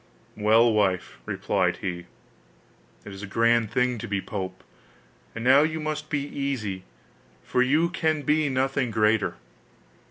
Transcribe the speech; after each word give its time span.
'Well, 0.35 0.73
wife,' 0.73 1.19
replied 1.27 1.77
he, 1.77 2.07
'it 3.05 3.13
is 3.13 3.21
a 3.21 3.27
grand 3.27 3.69
thing 3.69 3.99
to 3.99 4.07
be 4.07 4.19
pope; 4.19 4.63
and 5.35 5.43
now 5.43 5.61
you 5.61 5.79
must 5.79 6.09
be 6.09 6.23
easy, 6.25 6.85
for 7.43 7.61
you 7.61 7.87
can 7.87 8.23
be 8.23 8.49
nothing 8.49 8.89
greater. 8.89 9.35